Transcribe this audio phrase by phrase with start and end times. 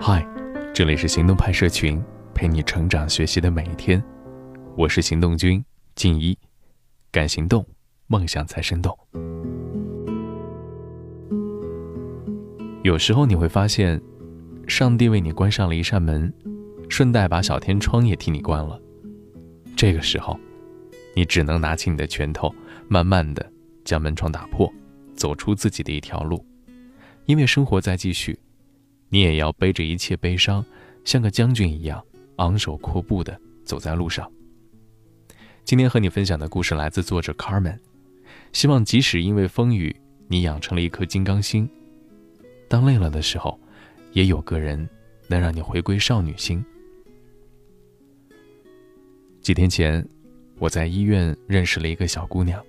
[0.00, 0.26] 嗨，
[0.74, 2.02] 这里是行动派社群，
[2.34, 4.02] 陪你成长学习的每一天。
[4.76, 6.36] 我是行动君静一，
[7.12, 7.64] 敢行动，
[8.08, 8.98] 梦想才生动。
[12.82, 14.00] 有时候你会发现，
[14.66, 16.32] 上帝为你关上了一扇门，
[16.88, 18.80] 顺带把小天窗也替你关了。
[19.76, 20.36] 这个时候，
[21.14, 22.52] 你只能拿起你的拳头，
[22.88, 23.48] 慢慢的
[23.84, 24.68] 将门窗打破，
[25.14, 26.44] 走出自己的一条路。
[27.26, 28.36] 因为生活在继续，
[29.08, 30.64] 你也要背着一切悲伤，
[31.04, 32.04] 像个将军一样
[32.36, 34.30] 昂首阔步的走在路上。
[35.64, 37.78] 今天和你分享的故事来自作者 Carmen，
[38.52, 39.94] 希望即使因为风雨，
[40.28, 41.68] 你养成了一颗金刚心，
[42.68, 43.58] 当累了的时候，
[44.12, 44.88] 也有个人
[45.26, 46.64] 能让你回归少女心。
[49.40, 50.06] 几天前，
[50.58, 52.62] 我在医院认识了一个小姑娘。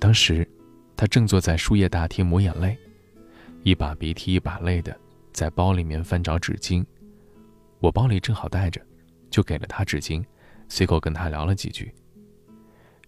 [0.00, 0.48] 当时，
[0.96, 2.76] 她正坐在输液大厅抹眼泪。
[3.62, 4.98] 一把鼻涕一把泪的，
[5.32, 6.84] 在包里面翻找纸巾，
[7.78, 8.80] 我包里正好带着，
[9.30, 10.24] 就给了她纸巾，
[10.68, 11.92] 随口跟她聊了几句。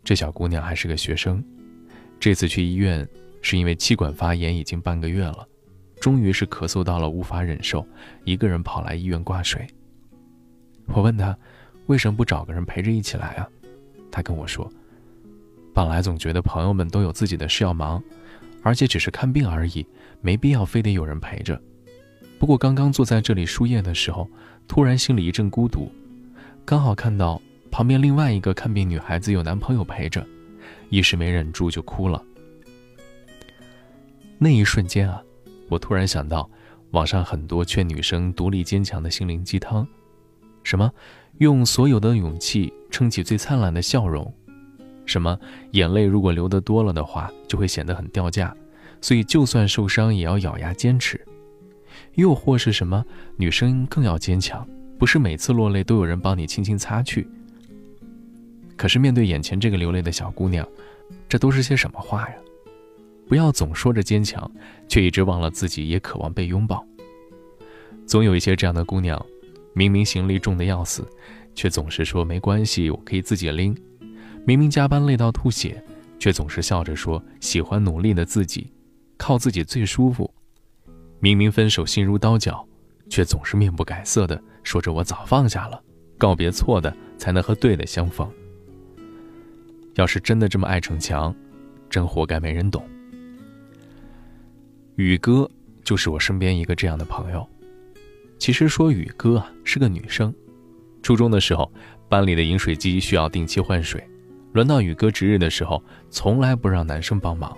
[0.04, 1.44] 这小姑娘还是个学生，
[2.18, 3.06] 这次去医院
[3.40, 5.46] 是因为气管发炎已经半个月了，
[6.00, 7.86] 终于是咳嗽到了无法忍受，
[8.24, 9.66] 一个人跑来医院挂水。
[10.86, 11.36] 我问她，
[11.86, 13.48] 为什么不找个人陪着一起来啊？
[14.10, 14.70] 她跟我说，
[15.74, 18.02] 本来总觉得朋友们都有自己的事要忙。
[18.64, 19.84] 而且只是看病而已，
[20.20, 21.60] 没必要非得有人陪着。
[22.42, 24.28] 不过刚刚坐在这里输液的时候，
[24.66, 25.88] 突然心里一阵孤独，
[26.64, 27.40] 刚好看到
[27.70, 30.26] 旁边另外一个看病女孩子有男朋友陪着，
[30.88, 32.20] 一时没忍住就哭了。
[34.38, 35.22] 那一瞬间啊，
[35.68, 36.50] 我突然想到
[36.90, 39.86] 网上很多劝女生独立坚强的心灵鸡汤，
[40.64, 40.90] 什么
[41.38, 44.34] 用所有的勇气撑起最灿烂的笑容。
[45.06, 45.38] 什么
[45.70, 48.52] 眼泪如果流得多了的话，就会显得很掉价，
[49.00, 51.24] 所以就算受伤也要咬牙坚持。
[52.14, 53.04] 又或是什么
[53.36, 54.66] 女生更要坚强，
[54.98, 57.26] 不是每次落泪都有人帮你轻轻擦去。
[58.76, 60.66] 可是面对眼前这个流泪的小姑娘，
[61.28, 62.34] 这都是些什么话呀？
[63.28, 64.50] 不要总说着坚强，
[64.88, 66.84] 却一直忘了自己也渴望被拥抱。
[68.06, 69.24] 总有一些这样的姑娘，
[69.72, 71.06] 明明行李重的要死，
[71.54, 73.74] 却总是说没关系，我可以自己拎。
[74.44, 75.82] 明明加班累到吐血，
[76.18, 78.70] 却总是笑着说喜欢努力的自己，
[79.16, 80.28] 靠自己最舒服。
[81.22, 82.66] 明明分手心如刀绞，
[83.08, 85.80] 却总是面不改色的说着我早放下了，
[86.18, 88.28] 告别错的才能和对的相逢。
[89.94, 91.32] 要是真的这么爱逞强，
[91.88, 92.84] 真活该没人懂。
[94.96, 95.48] 宇哥
[95.84, 97.48] 就是我身边一个这样的朋友。
[98.36, 100.34] 其实说宇哥啊是个女生，
[101.04, 101.70] 初中的时候
[102.08, 104.02] 班里的饮水机需要定期换水。
[104.54, 107.56] 轮到宇哥值日的时候，从来不让男生帮忙，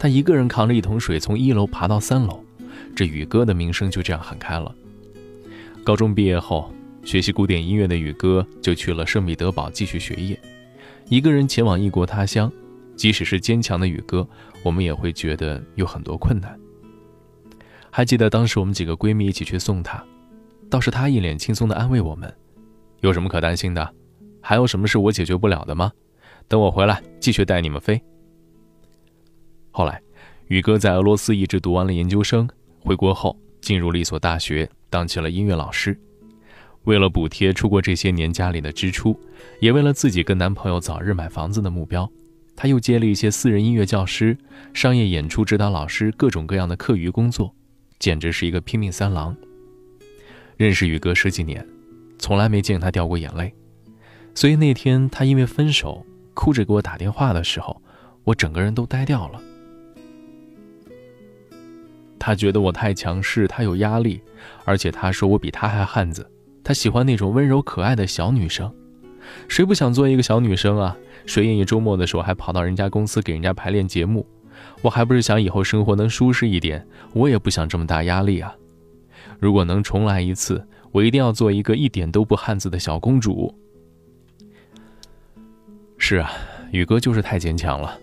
[0.00, 2.44] 他一个人扛着一桶水从一楼爬到三楼，
[2.94, 4.74] 这宇哥的名声就这样喊开了。
[5.84, 6.72] 高中毕业后，
[7.04, 10.38] 学习古典音乐的宇哥就去了圣彼得堡继续学业，
[11.08, 12.50] 一个人前往异国他乡。
[12.96, 14.24] 即使是坚强的宇哥，
[14.62, 16.56] 我们也会觉得有很多困难。
[17.90, 20.00] 还记得当时我们几个闺蜜一起去送他，
[20.70, 22.32] 倒是他一脸轻松地安慰我们
[23.02, 23.92] ：“有什么可担心的？
[24.40, 25.90] 还有什么是我解决不了的吗？”
[26.46, 28.00] 等我回来，继续带你们飞。
[29.72, 30.00] 后来，
[30.46, 32.48] 宇哥在俄罗斯一直读完了研究生，
[32.84, 35.98] 回国后进入了一所大学，当起了音乐老师。
[36.82, 39.18] 为了补贴出国这些年家里的支出，
[39.58, 42.10] 也为了自己跟男朋友早日买房子的目标，
[42.54, 44.36] 他又接了一些私人音乐教师、
[44.74, 47.54] 商业演出指导老师各种各样的课余工作，
[47.98, 49.34] 简直是一个拼命三郎。
[50.58, 51.66] 认识宇哥十几年，
[52.18, 53.54] 从来没见他掉过眼泪，
[54.34, 56.04] 所以那天他因为分手。
[56.36, 57.80] 哭着给我打电话的时候，
[58.24, 59.40] 我整个人都呆掉了。
[62.26, 64.18] 他觉得我太强势，他有压力，
[64.64, 66.26] 而且他说我比他还汉子。
[66.62, 68.74] 他喜欢那种温柔可爱的小女生，
[69.46, 70.96] 谁不想做一个小女生啊？
[71.26, 74.26] 谁愿意周末的时候还跑到人家公司给人家排练节目？
[74.80, 78.56] 我还不是想以后生活能舒适一点，我也不想这么大压力啊。
[79.38, 83.54] 如果能重来一次，我一定要做一个一点都不汉子的小公主。
[85.98, 86.32] 是啊，
[86.72, 87.98] 宇哥就是太坚强了，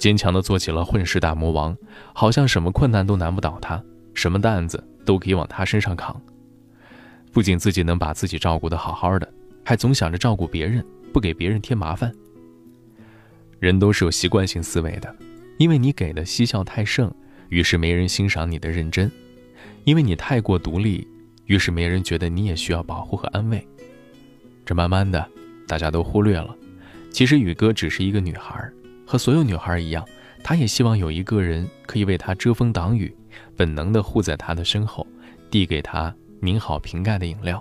[0.00, 1.76] 坚强的做起了混世大魔王，
[2.14, 6.18] 好像什么困难都难不倒他，什么担子都可以往他身上扛。
[7.30, 9.30] 不仅自己能把自己照顾得好好的，
[9.62, 10.82] 还总想着照顾别人，
[11.12, 12.10] 不给别人添麻烦。
[13.58, 15.14] 人都是有习惯性思维的，
[15.58, 17.12] 因为你给的嬉笑太盛，
[17.50, 19.06] 于是没人欣赏你的认真；
[19.84, 21.06] 因为你太过独立，
[21.44, 23.62] 于是没人觉得你也需要保护和安慰。
[24.64, 25.28] 这慢慢的，
[25.68, 26.56] 大家都忽略了。
[27.10, 28.66] 其实宇哥只是一个女孩，
[29.10, 30.06] 和所有女孩一样，
[30.40, 33.12] 她也希望有一个人可以为她遮风挡雨，
[33.56, 35.04] 本能地护在她的身后，
[35.50, 37.60] 递给他拧好瓶盖的饮料。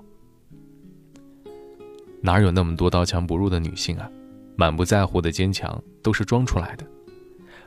[2.22, 4.07] 哪有那么多刀枪不入的女性啊？
[4.56, 6.86] 满不在乎的坚强都是装出来的。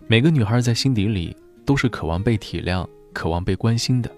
[0.06, 1.36] 每个女孩在心底里
[1.66, 4.08] 都是渴望被体谅、渴望被关心的。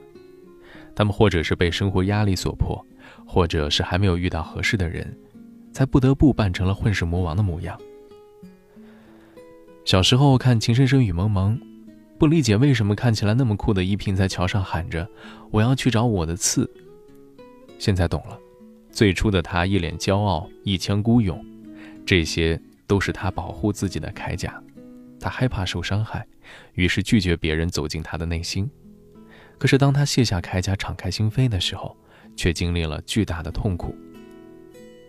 [0.94, 2.84] 她们或者是被生活压力所迫，
[3.26, 5.16] 或者是还没有遇到合适的人，
[5.72, 7.80] 才不得不扮成了混世魔王的模样。
[9.84, 11.58] 小时候看《情深深雨蒙蒙》，
[12.18, 15.06] 不理解为什么看起来那么酷的依萍在桥上喊着
[15.52, 16.68] “我要去找我的刺”。
[17.78, 18.38] 现在懂了，
[18.90, 21.44] 最初的他一脸骄傲，一腔孤勇，
[22.06, 24.58] 这些都是他保护自己的铠甲。
[25.20, 26.26] 他害怕受伤害，
[26.72, 28.68] 于是拒绝别人走进他的内心。
[29.58, 31.94] 可是当他卸下铠甲，敞开心扉的时候，
[32.34, 33.94] 却经历了巨大的痛苦。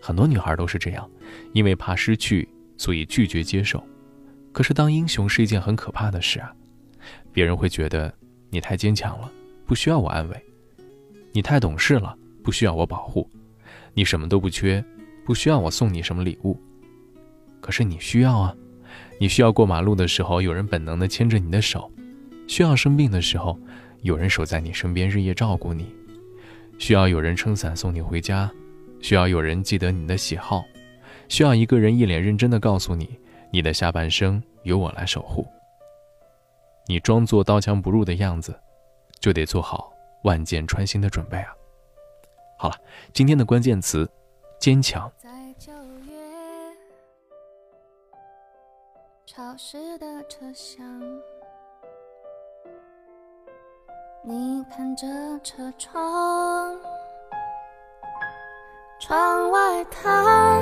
[0.01, 1.09] 很多女孩都是这样，
[1.53, 2.45] 因为怕失去，
[2.77, 3.81] 所以拒绝接受。
[4.55, 6.49] 可是，当英雄是一件很可怕的事啊！
[7.33, 8.13] 别人会觉得
[8.49, 9.29] 你太坚强了，
[9.65, 10.35] 不需要我安慰；
[11.33, 13.27] 你太懂事了，不需要我保护；
[13.93, 14.81] 你什么都不缺，
[15.25, 16.57] 不需要我送你什么礼物。
[17.59, 18.55] 可是你需要啊！
[19.19, 21.91] 你需要过马路的时候有人本能的牵着你的手；
[22.47, 23.59] 需要生病的时候
[24.03, 25.83] 有人守在你身边日夜照顾你；
[26.77, 28.49] 需要有人撑伞送你回家；
[29.01, 30.63] 需要有人记得你的喜好；
[31.27, 33.09] 需要一个人一脸认真的告诉你。
[33.55, 35.47] 你的下半生由我来守护。
[36.87, 38.53] 你装作刀枪不入的样子，
[39.21, 39.93] 就得做好
[40.25, 41.55] 万箭穿心的准备啊！
[42.57, 42.75] 好了，
[43.13, 44.11] 今天的关键词：
[44.59, 45.09] 坚强。
[45.17, 45.71] 在九
[46.01, 46.13] 月
[49.25, 50.85] 潮湿的车厢，
[54.21, 55.07] 你看着
[55.45, 56.77] 车窗，
[58.99, 60.61] 窗外它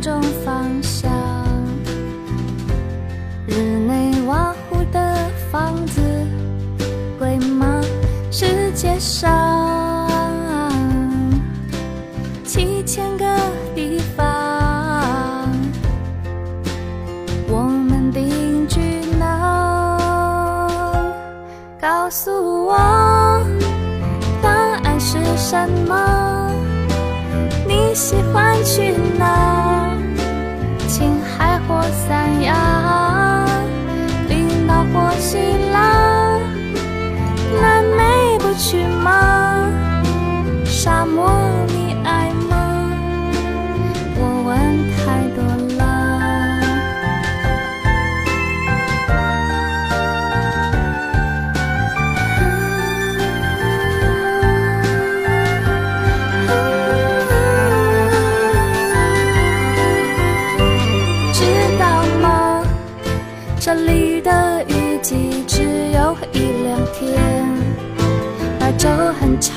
[0.00, 1.10] 中方向
[3.48, 3.54] 日
[3.86, 6.00] 内瓦湖的房子
[7.18, 7.82] 贵吗
[8.30, 10.08] 世界上
[12.44, 13.24] 七千个
[13.74, 14.28] 地方。
[17.48, 18.80] 我们定居
[19.18, 20.68] 哪
[21.80, 22.76] 告诉我
[24.40, 26.52] 答案是什么
[27.66, 29.57] 你喜欢去哪？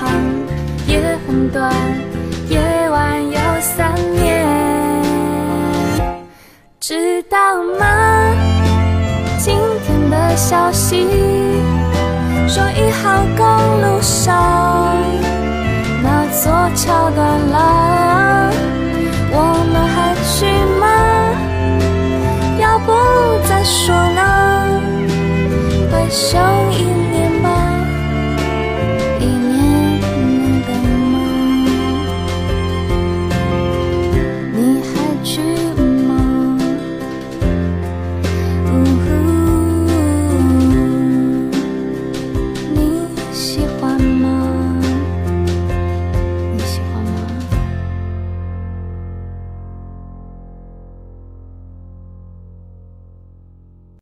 [0.02, 0.10] 长
[0.88, 1.72] 也很短，
[2.50, 4.48] 夜晚有三年，
[6.80, 7.38] 知道
[7.80, 7.86] 吗？
[9.38, 9.56] 今
[9.86, 11.08] 天的消息
[12.48, 13.46] 说一号公
[13.82, 14.98] 路上
[16.02, 18.11] 那座桥断了，